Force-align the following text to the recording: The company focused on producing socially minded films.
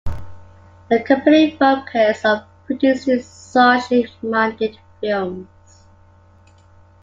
The 0.89 1.03
company 1.03 1.55
focused 1.59 2.25
on 2.25 2.47
producing 2.65 3.21
socially 3.21 4.07
minded 4.23 4.79
films. 4.99 5.85